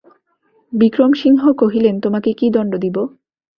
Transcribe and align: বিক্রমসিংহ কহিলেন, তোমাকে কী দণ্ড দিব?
বিক্রমসিংহ 0.73 1.41
কহিলেন, 1.61 1.95
তোমাকে 1.99 2.29
কী 2.33 2.47
দণ্ড 2.49 2.73
দিব? 2.75 2.97